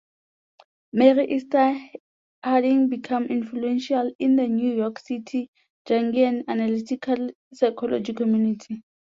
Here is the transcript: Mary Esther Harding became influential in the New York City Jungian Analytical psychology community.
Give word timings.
Mary 0.93 1.29
Esther 1.31 1.75
Harding 2.43 2.89
became 2.89 3.25
influential 3.25 4.11
in 4.17 4.35
the 4.35 4.47
New 4.47 4.73
York 4.75 4.97
City 4.97 5.51
Jungian 5.87 6.41
Analytical 6.47 7.29
psychology 7.53 8.13
community. 8.13 8.81